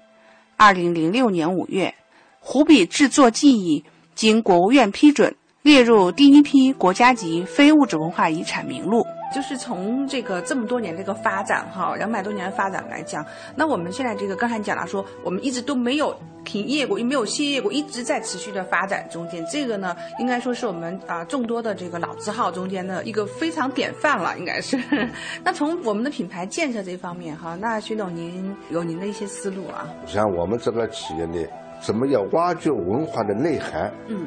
[0.56, 1.92] 二零零六年五月，
[2.40, 9.04] 湖笔制作技艺经国务院批准，列入第一批国家级非物质文化遗产名录。
[9.36, 19.46] 就是从这个这么多年这个发展哈，两百多年的发展来讲，那我们现在这个刚才讲了说，我们一直都没有停业过，也没有歇业过，一直在持续的发展中间。
[19.52, 24.80] 这个呢，应该说是我们啊众多的这个老字号中间的一个非常典范了，应该是。
[25.44, 29.86] 那从我们的品牌建设这方面哈，那徐总您有您的一些思路啊？
[30.06, 31.46] 像我们这个企业呢，
[31.82, 33.92] 怎么要挖掘文化的内涵？
[34.08, 34.26] 嗯，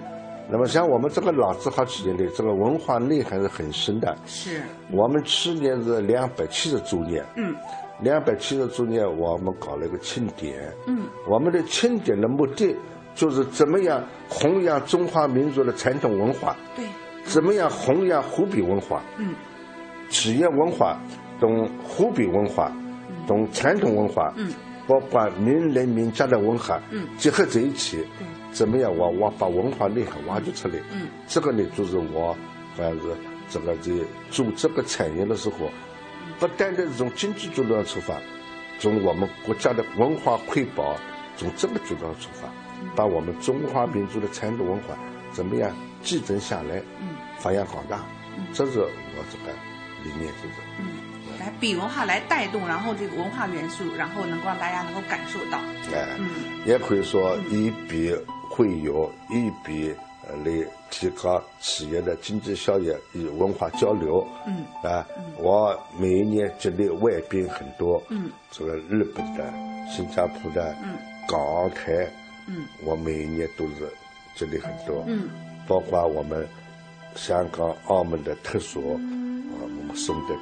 [0.50, 4.16] 那么像我们这个老字号企业呢，这个文化内涵是很深的。
[4.24, 7.54] 是，我们去年是两百七十周年，嗯。
[8.00, 11.02] 两百七十周年我们搞了一个庆典，嗯。
[11.28, 12.74] 我们的庆典的目的
[13.14, 16.84] 就是怎么样弘扬中华民族的传统文化，对，
[17.24, 19.34] 怎么样弘扬湖北文化，嗯。
[20.08, 20.98] 企业文化，
[21.38, 22.72] 懂湖北文化，
[23.26, 24.50] 懂传统文化，嗯，
[24.86, 27.06] 包括名人名家的文化，嗯。
[27.18, 28.02] 结合在一起，
[28.58, 31.06] 怎么样我我把文化内涵挖掘出来，嗯。
[31.28, 32.36] 这个呢就是我
[32.76, 33.16] 反正是
[33.48, 33.92] 这个在
[34.32, 35.70] 做这个产业的时候，
[36.40, 38.16] 不单单是从经济角度上出发，
[38.80, 40.96] 从我们国家的文化瑰宝，
[41.36, 42.48] 从这个角度上出发，
[42.96, 44.98] 把我们中华民族的传统文化
[45.30, 45.70] 怎么样
[46.02, 47.14] 继承下来，嗯。
[47.38, 48.00] 发扬光大，
[48.52, 49.54] 这是我这个
[50.02, 50.56] 理念，就是。
[50.80, 50.86] 嗯，
[51.38, 55.58] 来比文化来带动，然后这个文化元素，然后能够让大家能够感受到。
[55.94, 56.26] 哎，嗯。
[56.66, 58.12] 也可以说以笔
[58.58, 59.94] 会有一笔
[60.28, 64.26] 呃来提高企业的经济效益与文化交流。
[64.48, 68.28] 嗯啊，我每一年接待外宾很多，嗯。
[68.50, 69.44] 这个日本的、
[69.88, 72.10] 新加坡的、嗯港台，
[72.48, 72.66] 嗯。
[72.84, 73.88] 我每一年都是
[74.34, 75.04] 接待很多。
[75.06, 75.28] 嗯。
[75.68, 76.44] 包括我们
[77.14, 78.98] 香港、澳门的特首，啊，
[79.62, 80.34] 我们送的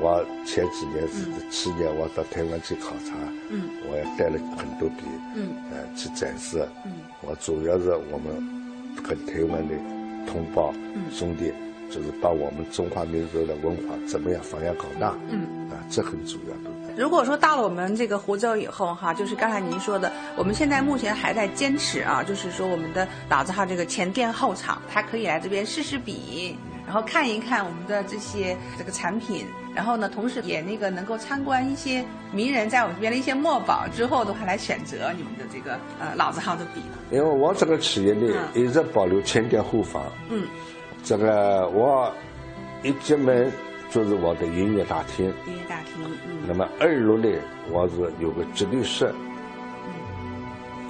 [0.00, 3.14] 我前几年是去年我到台湾去考察，
[3.50, 5.02] 嗯我也带了很多笔，
[5.34, 6.66] 嗯呃，去展示。
[6.84, 8.32] 嗯我主要是我们
[9.02, 9.74] 跟台湾的
[10.30, 11.52] 同胞、嗯兄弟，
[11.90, 15.68] 就是把我们中华民族的文化怎么样发扬光大，嗯。
[15.68, 16.70] 啊，这很主要的。
[16.96, 26.56] 如果说到了我们这个湖州以后哈，就是刚才您说的，我们现在目前还在坚持啊，就是说我们的老字号这个前店后厂，他可以来这边试试笔，
[26.88, 36.96] 然后看一看我们的这些这个产品，然后呢，同时也那个能够参观一些名人在我们这边的一些墨宝，之后的话来选择你们的这个呃老字号的笔了。
[37.10, 40.02] 因为我这个企业呢，一直保留前店后房。
[40.30, 40.46] 嗯
[41.04, 42.10] 这个我
[42.82, 43.52] 一进门
[43.90, 47.28] 就是我的营业大厅，营业大厅，嗯，那么二楼呢，
[47.70, 49.12] 我是有个吉利室，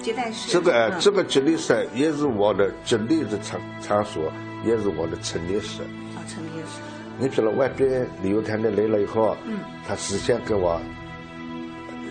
[0.01, 0.49] 接待室。
[0.49, 4.31] 这个这个吉利室也是我的吉利的场场所，
[4.65, 5.81] 也是我的陈列室。
[5.83, 6.81] 啊，陈列室。
[7.17, 10.79] 你比如外边旅游团队来了以后，嗯，他事先给我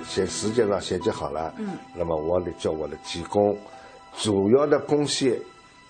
[0.05, 3.57] 先时间上先记好了，嗯，那么我得叫我的技工，
[4.19, 5.41] 主要的工序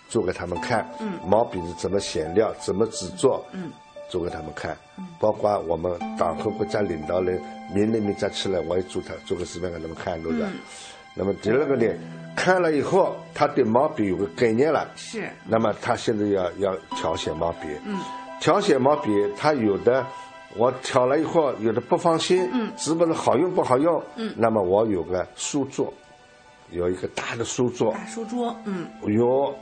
[0.08, 3.72] 做给他们看，嗯，毛笔是怎么选料，怎么制作，嗯，
[4.08, 7.40] 做给他们看，嗯，包括我们党和国家领导人
[7.74, 10.46] 命令名再起来，我也做他做个示范给他们看，对不对？
[11.14, 11.92] 那么第二个呢，
[12.38, 17.98] 看了以后，他对毛笔有个概念了，是，那么他现在要要调写毛笔，嗯。
[18.40, 20.06] 调写毛笔，他有的
[20.56, 24.00] 我挑了以后，有的不放心，嗯，是不是好用不好用？
[24.14, 25.92] 嗯，那么我有个书桌，
[26.70, 29.52] 有一个大的书桌，大书桌，嗯，有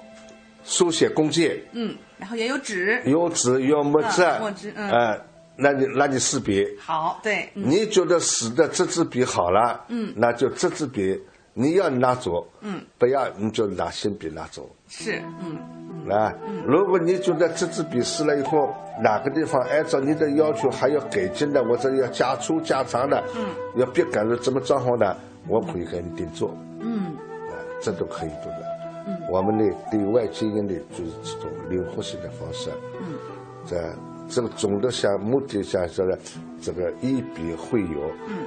[0.62, 5.18] 书写工具，嗯，然后也有纸，有纸有墨汁，墨汁，嗯，哎，
[5.56, 11.18] 那你那你试笔，好，对，你觉得使的这支笔好了，嗯，那就这支笔。
[11.58, 16.30] 你要拿走，嗯，不要你就拿新笔拿走，是，嗯，啊，
[16.66, 18.68] 如果你觉得这支笔试了以后，
[19.02, 25.16] 哪个地方按照你的要求还要改进的，或者要加粗加长的，嗯，要别改了怎么装潢的，
[25.48, 27.06] 我可以给你定做，嗯，
[27.48, 28.62] 啊，这都可以做的，
[29.06, 32.68] 嗯，我们呢对外经营的就是这种灵活性的方式，
[33.00, 33.16] 嗯，
[33.64, 33.94] 在
[34.28, 36.14] 这个总的想目的想说呢，
[36.60, 38.44] 这个以笔会友，嗯，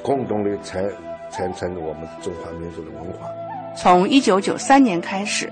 [0.00, 0.88] 共同的才。
[1.32, 3.26] 传承我们中华民族的文化。
[3.76, 5.50] 从一九九三年开始，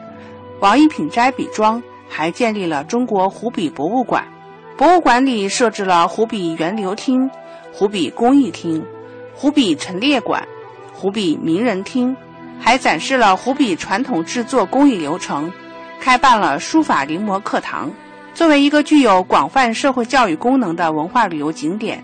[0.61, 4.25] 王一品斋笔庄还建立了中国湖笔博物馆。
[4.77, 7.31] 博物馆里设置了湖笔源流厅、
[7.73, 8.85] 湖笔工艺厅、
[9.35, 10.47] 湖笔陈列馆、
[10.93, 12.17] 湖笔名人厅，
[12.59, 15.53] 还展示了湖笔传统制作工艺流程，
[16.01, 17.91] 开办了书法临摹课堂。
[18.33, 22.03] 作为一个具有广泛社会教育功能的文化旅游景点，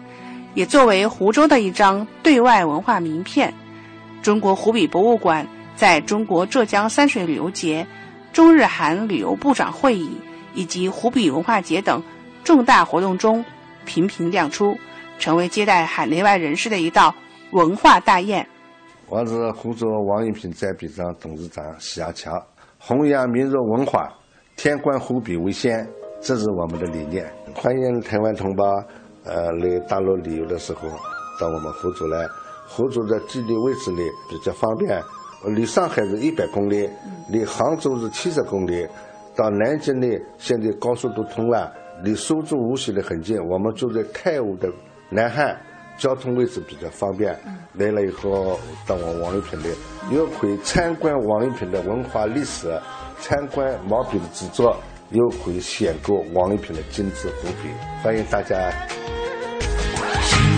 [0.53, 3.55] 也作为湖州的一张对外文化名片。
[4.27, 7.87] 中国湖笔博物馆在中国浙江三水旅游节、
[8.33, 10.21] 中日韩旅游部长会议
[10.53, 12.03] 以及湖笔文化节等
[12.43, 13.45] 重大活动中
[13.85, 14.77] 频频亮出，
[15.21, 17.15] 成为接待海内外人士的一道
[17.53, 18.45] 文化大宴。
[19.09, 22.35] 我是湖州王一品斋笔庄董事长徐亚强，
[22.81, 24.13] 弘扬民族文化，
[24.57, 25.89] 天观湖笔为先，
[26.21, 27.33] 这是我们的理念。
[27.55, 28.65] 欢迎台湾同胞，
[29.25, 30.89] 呃，来大陆旅游的时候
[31.41, 32.27] 到我们湖州来。
[32.67, 35.03] 湖州的地理位置呢比较方便，
[35.55, 36.89] 离上海是一百公里，
[37.29, 38.87] 离杭州是七十公里，
[39.35, 43.39] 到南京呢现在高速都通了，离苏州无锡的很近。
[43.49, 44.69] 我们住在泰晤的
[45.11, 45.57] 南汉，
[45.97, 47.39] 交通位置比较方便。
[47.75, 49.69] 来了以后到我王一平的，
[50.11, 52.69] 又可以参观王一平的文化历史，
[53.21, 54.77] 参观毛笔的制作，
[55.11, 57.69] 又可以选购王一平的精致湖笔。
[58.03, 58.73] 欢迎大家。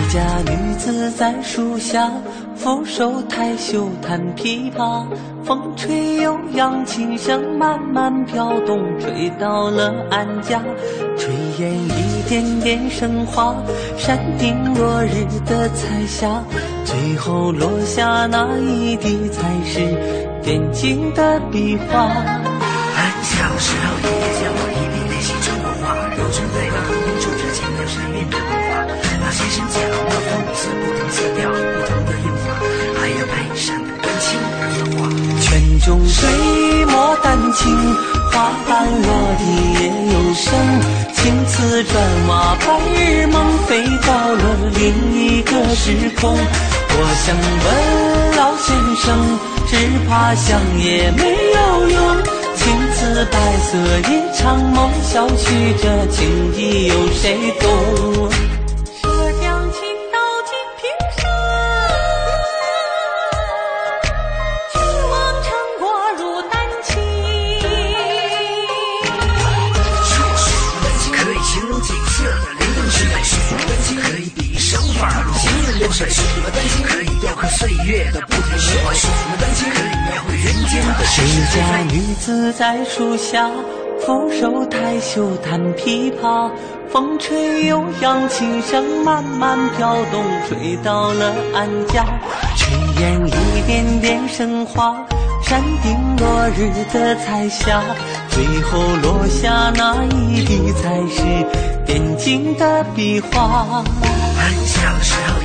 [0.09, 2.11] 家女子在树下，
[2.55, 5.05] 俯首抬袖弹琵琶，
[5.43, 10.63] 风吹悠扬，琴声慢慢飘动，吹到了安家。
[11.15, 11.27] 炊
[11.59, 13.55] 烟一点点升华，
[13.99, 16.43] 山顶落日的彩霞，
[16.83, 19.79] 最后落下那一滴，才是
[20.41, 22.48] 点睛的笔画。
[36.19, 37.75] 水墨丹青，
[38.31, 39.07] 花瓣落
[39.39, 39.43] 地
[39.79, 40.47] 也有声。
[41.13, 41.95] 青瓷砖
[42.27, 43.35] 瓦，白日梦
[43.67, 44.43] 飞到了
[44.75, 46.37] 另一个时空。
[46.91, 47.67] 我想问
[48.37, 49.07] 老先生，
[49.67, 49.71] 只
[50.07, 51.97] 怕想也没有用。
[52.55, 53.77] 青瓷白色
[54.09, 56.17] 一场梦，小曲这情
[56.55, 58.28] 意有谁懂？
[75.99, 78.95] 水什么丹青可以雕刻岁月的不停循环？
[78.95, 81.21] 什么丹青可以描绘人间的世
[81.53, 83.51] 家女子在树下，
[84.05, 86.49] 俯首抬袖弹琵琶，
[86.89, 92.05] 风吹悠扬，琴声慢慢飘动，吹到了安家。
[92.55, 95.05] 炊烟一点点升华，
[95.43, 97.83] 山顶落日的彩霞，
[98.29, 101.23] 最后落下那一滴，才是
[101.85, 103.83] 点睛的笔画。
[104.37, 105.38] 很小时候。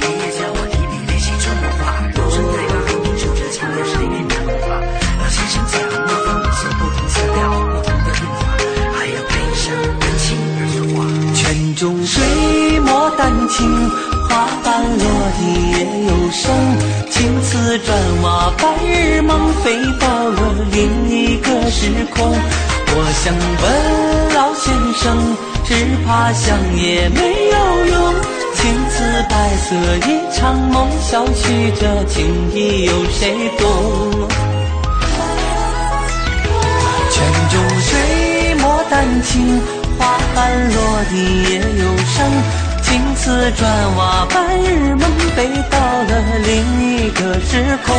[12.24, 13.90] 水墨丹青，
[14.28, 15.04] 花瓣落
[15.38, 16.42] 地也有声。
[17.10, 20.40] 青瓷砖瓦，白日梦飞到了
[20.72, 22.34] 另一个时空。
[22.96, 23.64] 我想问
[24.34, 25.04] 老先生，
[25.64, 25.74] 只
[26.06, 27.20] 怕想也没
[27.50, 27.56] 有
[27.92, 28.14] 用。
[28.54, 29.74] 青瓷白色
[30.08, 33.64] 一场梦，小曲这情意有谁懂？
[37.10, 37.16] 泉
[37.50, 39.60] 中水墨丹青，
[39.98, 41.16] 花瓣落落地
[41.50, 42.24] 也有声。
[42.82, 45.02] 青瓷砖瓦，白日梦
[45.34, 46.54] 飞到了另
[46.86, 47.96] 一个时空。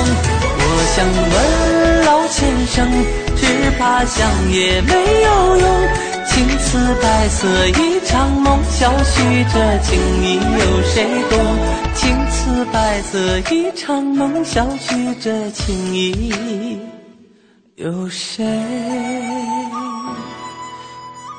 [0.58, 0.64] 我
[0.96, 2.88] 想问老先生，
[3.36, 3.46] 只
[3.78, 4.94] 怕想也没
[5.24, 5.66] 有用。
[6.26, 11.34] 青瓷白色一场梦，小许这情意有谁懂？
[11.96, 16.80] 青瓷白色一场梦，小许这情意
[17.76, 18.46] 有谁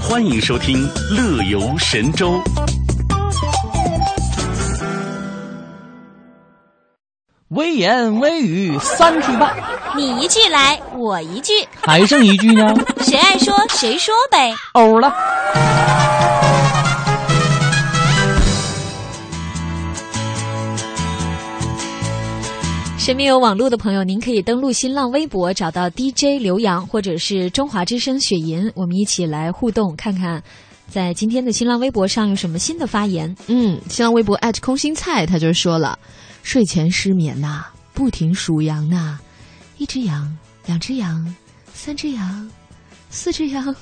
[0.00, 2.32] 欢迎收听《乐游神州》。
[7.48, 9.54] 微言微语三句半，
[9.96, 12.74] 你一句来，我一句，还剩一句呢？
[13.00, 14.54] 谁爱说谁说呗。
[14.72, 15.12] 欧了。
[23.08, 30.42] 身边有网络的朋友，您可以登录新浪微博，找到 DJ 刘洋或者是中华之声雪银，我们一起来互动，看看
[30.90, 33.34] 在今天的新浪微博上有什么新的发言。
[33.46, 35.98] 嗯，新浪微博空心菜他就说了。
[36.42, 39.18] 睡前失眠呐，不停数羊呐，
[39.78, 40.36] 一只羊，
[40.66, 41.34] 两只羊，
[41.72, 42.50] 三只羊，
[43.10, 43.74] 四只羊，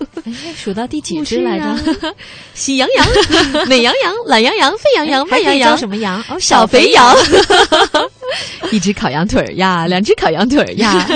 [0.56, 2.14] 数到第几只来着？
[2.54, 3.06] 喜羊羊，
[3.66, 6.22] 美羊羊，懒羊羊，沸羊羊，慢羊羊，什么羊？
[6.30, 7.14] 哦，小肥羊。
[8.72, 11.06] 一只烤羊腿儿呀，两只烤羊腿儿呀，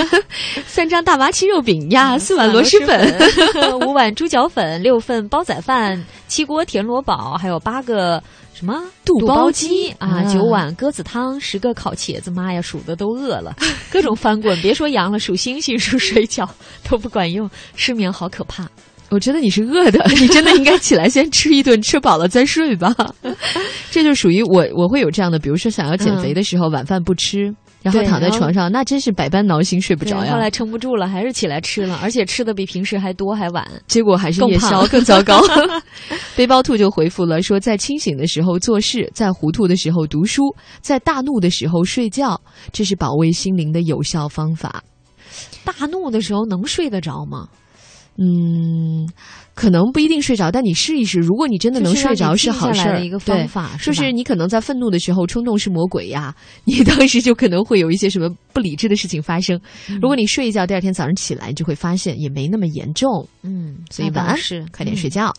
[0.65, 8.21] 三张大麻七肉饼呀，四碗螺蛳粉，五碗猪脚粉，六份煲仔饭，七锅田螺煲，还有八个。
[8.61, 10.23] 什么肚包鸡啊？
[10.31, 13.55] 九碗鸽子汤，十个烤茄子，妈呀，数的都饿了。
[13.91, 16.47] 各种翻滚，别说羊了，数星星、数水饺
[16.87, 18.69] 都不管用，失眠好可怕。
[19.09, 22.95] 我觉得你是饿的， 你真的应该起来先吃一顿，吃饱了再睡吧。
[23.89, 27.51] 这就属于我，我会有这样的，比如说想要减肥的时候，晚饭不吃。
[27.81, 30.33] 然后躺在床上，那真是百般挠心，睡不着呀。
[30.33, 35.41] 后来撑不住了，还是起来吃了，而且吃的比平时还多还晚， 结果还是夜宵更糟糕。
[36.35, 42.39] 背包兔就回复了说，在清醒的时候做事，在糊涂的时候读书，在大怒的时候睡觉，
[42.71, 44.83] 这是保卫心灵的有效方法。
[45.63, 47.47] 大怒的时候能睡得着吗？
[48.17, 49.07] 嗯。
[49.53, 51.19] 可能不一定睡着，但你试一试。
[51.19, 52.99] 如果你真的能睡着，是好事儿。
[53.01, 56.33] 一个方法，就是你可能在愤怒的时候，冲动是魔鬼呀，
[56.63, 59.59] 你当时就可能会有一些什么不理智的事情发生。
[60.01, 63.27] 如果你睡一觉，第二天早上起来，你就会发现也没那么严重。
[63.43, 65.31] 嗯，所以晚安，是快点睡觉。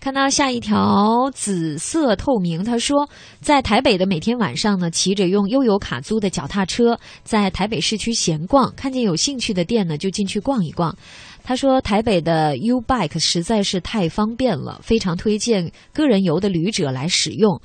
[0.00, 3.08] 看到下一条紫色透明，他说，
[3.40, 10.96] 在台北的每天晚上呢，骑着用悠游卡租的脚踏车，在台北市区闲逛，看见有兴趣的店呢，就进去逛一逛。
[11.42, 17.60] 他说：“台北的 U Bike 实在是太方便了，非常推荐个人游的旅者来使用。”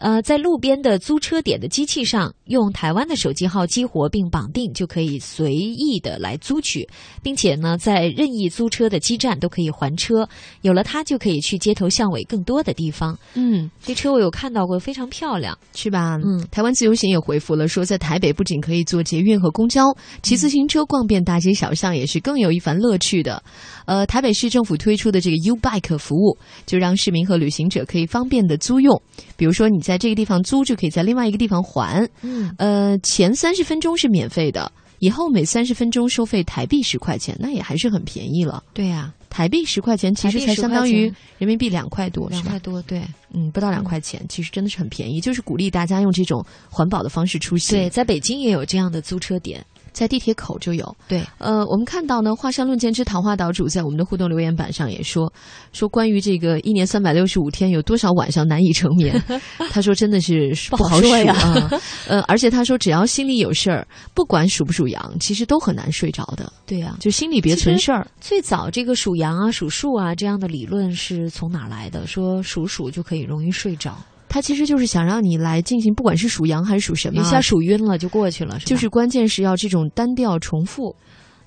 [0.00, 6.88] 呃，在路边的租车点的机器上，用台湾的手机号激活并绑定，就可以随意的来租取，
[7.22, 10.28] 并且呢，在任意租车的基站都可以还车。
[10.62, 13.18] 有了它，就可以去街头巷尾更多的地方。
[13.34, 16.16] 嗯，这车我有看到过，非常漂亮，去吧。
[16.24, 19.84] 嗯，台湾自由行也回复了说，在台北不仅可以坐捷运和公交，
[20.22, 23.42] 骑自行车逛遍大街小巷也是更有一番乐趣的。
[23.88, 26.36] 呃，台北市政府推出的这个 U Bike 服务，
[26.66, 29.00] 就让市民和旅行者可以方便的租用。
[29.34, 32.06] 比如说，你在这个地方租，就可以在另外一个地方还。
[32.20, 38.62] 嗯，呃，前三十分钟是免费的，以后每三十分钟收费台币十块钱，那也还是很便宜了。
[38.74, 43.00] 对呀，台币十块钱其实才相当于人民币两块多，两块多，对，
[43.32, 45.18] 嗯，不到两块钱，其实真的是很便宜。
[45.18, 47.74] 就是鼓励大家用这种环保的方式出行。
[47.78, 49.64] 对，在北京也有这样的租车点。
[49.98, 55.32] 在地铁口就有，对，呃，我们看到呢，华山论剑之桃花岛主在我们的互动留言板上也说，
[55.72, 59.20] 说关于这个一年三百六十五天有多少晚上难以成眠，
[59.72, 61.68] 他说真的是不好数啊，
[62.06, 63.84] 呃，而且他说只要心里有事儿，
[64.14, 66.52] 不管属不属羊，其实都很难睡着的。
[66.64, 68.06] 对呀，就心里别存事儿。
[68.20, 72.06] 最早这个属羊啊、属鼠啊这样的理论是从哪来的？
[72.06, 73.98] 说属鼠就可以容易睡着。
[74.28, 80.94] 他其实就是想让你来进行，不管是属羊还是属什么，一下数晕了就过去了，就是关键是要这种单调重复。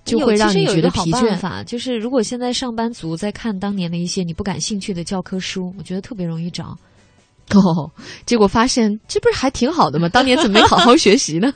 [0.04, 1.38] 就会让你觉得疲倦。
[1.38, 6.76] 法，就是如果现在上班族在看当年的一些你不感兴趣的教科书，我觉得特别容易找。
[7.54, 7.88] 哦，
[8.26, 10.10] 结果发现这不是还挺好的吗？
[10.10, 11.54] 当年怎么没好好学习呢？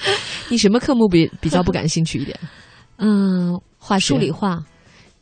[0.50, 2.38] 你什么科目比比较不感兴趣一点？
[2.98, 4.62] 嗯，化数理化。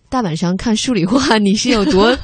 [0.09, 2.17] 大晚上看数理化，你是有多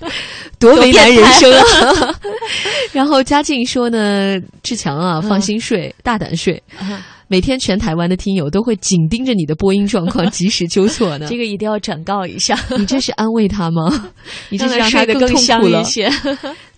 [0.61, 2.14] 多为难人生啊？
[2.92, 6.62] 然后嘉靖说呢，志强啊，放心睡，大胆睡。
[7.28, 11.26] 每天全台湾的听友都会紧盯着你的播音状况，及时纠错呢。
[11.30, 12.58] 这个一定要转告一下。
[12.76, 14.11] 你这是安慰他吗？
[14.50, 16.11] 你这是让他更痛苦了一些。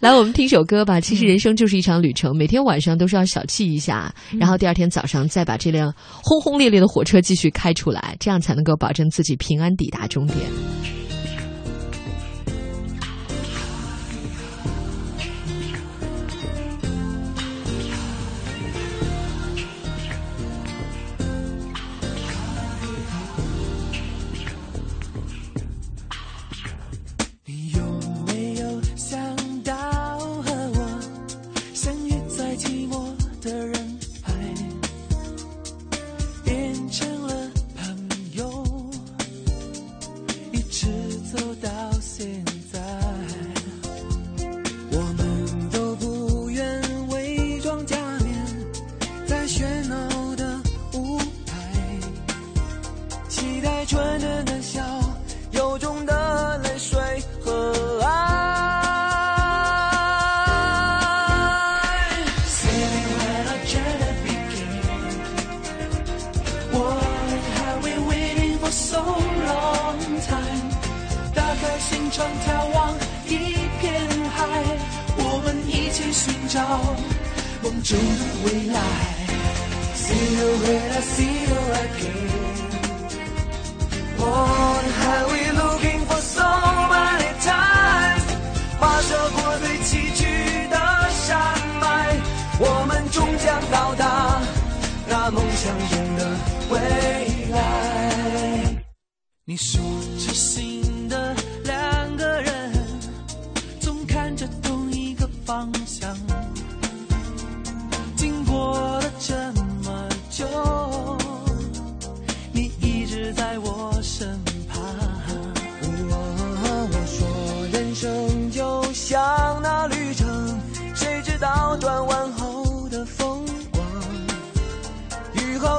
[0.01, 1.01] 来，我们听首歌吧。
[1.01, 5.91] 其实人生就是一场旅程，每天晚上都是要小憩一下，然后第二天早上再把这辆
[6.23, 10.39] 轰轰烈烈的火车继续开出来，这样才能够保证自己平安抵达终点。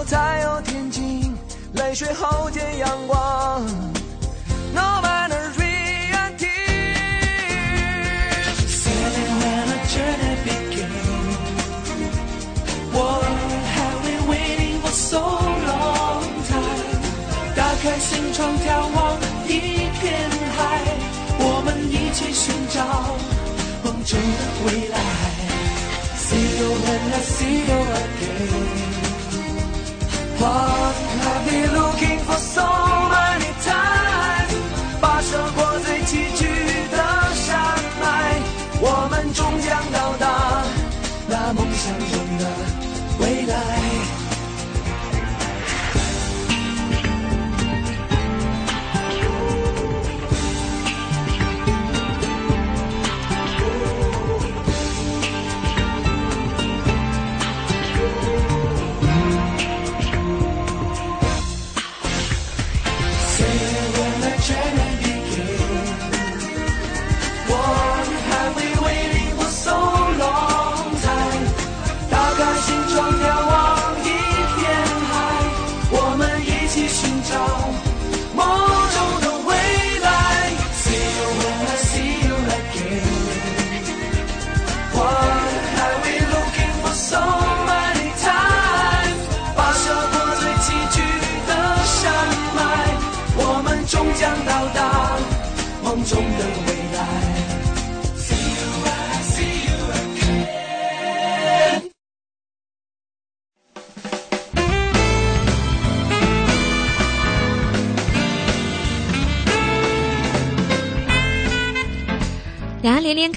[0.03, 1.33] 后才有天晴，
[1.75, 3.65] 泪水后见阳光。
[4.73, 6.49] No matter reality,
[8.67, 10.91] sailing when a journey began.
[12.91, 13.23] What
[13.75, 16.99] have we waiting for so long time？
[17.55, 20.83] 打开心窗眺望一片海，
[21.39, 22.83] 我们一起寻找
[23.85, 24.99] 梦中的未来。
[26.17, 28.92] See you when I see you again.
[30.45, 32.92] I've been looking for someone.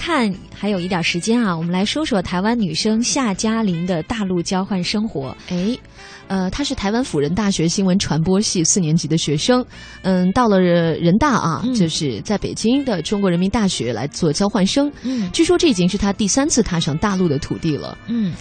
[0.07, 5.35] 看，还有一点时间啊，我们来说说台湾女生夏嘉玲的大陆交换生活。
[5.49, 5.77] 哎，
[6.27, 9.65] 呃，她是台湾辅仁大学新闻传播系四年级的学生，
[10.03, 14.89] 嗯，到了人大啊，嗯就是在北京的中国人民大学来做交换生。
[15.03, 17.97] 嗯据说这已经是她第三次踏上大陆的土地了。
[18.07, 18.33] 嗯，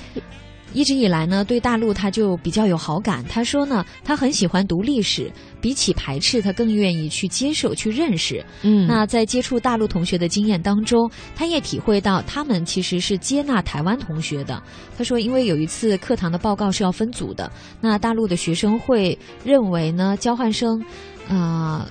[0.73, 3.25] 一直以来呢，对大陆他就比较有好感。
[3.29, 8.45] 他说呢，他很喜欢读历史，比起排斥，他更愿意去接受、去认识。
[8.63, 14.63] 嗯，那在接触大陆同学的经验当中，他也体会到他们其实是接纳台湾同学的。
[14.99, 17.51] 他说，因为有一次课堂的报告是要分组的，
[17.81, 20.85] 那大陆的学生会认为呢，交换生，
[21.29, 21.89] 啊，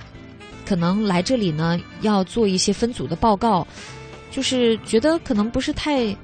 [0.64, 3.66] 可能来这里呢要做一些分组的报告，
[4.30, 6.16] 就是觉得可能不是太。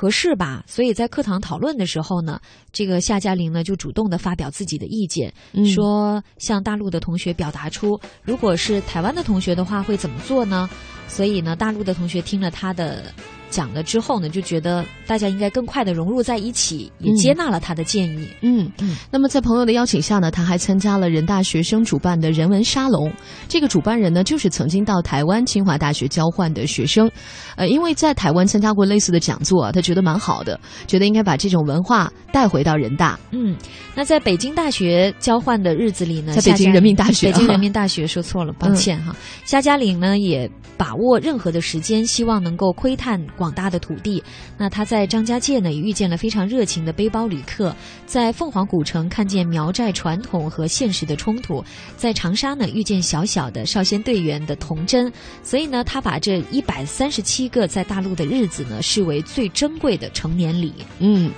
[0.00, 0.64] 合适吧？
[0.66, 2.40] 所以在课堂讨论的时候呢，
[2.72, 5.30] 这个夏嘉玲呢就主动的发表自己的意见，
[5.74, 10.70] 说向大陆的同学表达出，如果是台湾的同学的话会怎么做呢？
[11.10, 13.02] 所以呢，大陆的同学听了他的。
[13.50, 18.28] 讲了之后呢，就觉得大家应该更快的融入在一起，也接纳了他的建议。
[18.42, 18.96] 嗯嗯。
[19.10, 23.12] 那么在朋友的邀请下呢，他还参加了人大学生主办的人文沙龙。
[23.48, 27.10] 这个主办人呢，就是曾经到台湾清华大学交换的学生。
[27.56, 30.56] 呃，因为在台湾参加过类似的讲座，啊他觉得蛮好的，
[30.86, 33.18] 觉得应该把这种文化带回到人大。
[33.32, 33.56] 嗯。
[33.96, 39.12] 那在北京大学交换的日子里呢，在北京人民大学，北京人民大学说错了，抱歉哈。
[39.44, 43.20] 夏嘉玲呢，也把握任何的时间，希望能够窥探。
[43.36, 44.22] 广大的土地，
[44.58, 47.74] 那他在张家界呢也遇见了非常热情的背包旅客，
[48.04, 51.64] 在凤凰古城看见苗寨传统和现实的冲突，
[51.96, 55.10] 在长沙呢遇见小小的少先队员的童真，
[55.42, 60.72] 所以呢他把这一百三十七个在大陆的日子呢视为最珍贵的成年礼。
[60.98, 61.30] 嗯，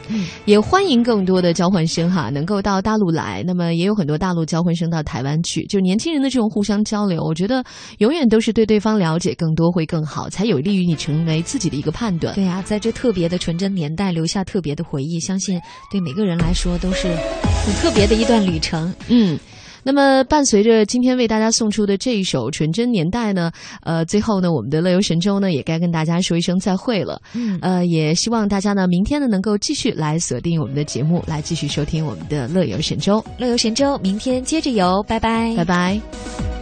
[0.45, 7.63] 也欢迎更多的交换生哈能够到大陆来，那么也有很多大陆交换生到台湾去，就年轻人的这种互相交流，我觉得
[7.99, 11.93] 永远都是对对方了解更多会更好，才有利于你成为自己的一个。
[11.93, 18.91] 判断对呀，在这特别的纯真年代留下特别的回忆，相信对每个人来说都是很特别的一段旅程。
[19.09, 19.39] 嗯，
[19.83, 27.21] 那么伴随着今天为大家送出的这一首《纯真年代》呢，呃，最后呢，我们的乐游神州呢也该跟大家说一声再会了。
[27.35, 33.23] 嗯，呃，也希望大家呢明天呢能够继续来锁定我们的节目，来继续收听我们的乐游神州。
[33.37, 36.62] 乐游神州，明天接着游，拜拜，拜拜。